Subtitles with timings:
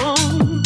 [0.00, 0.59] alone.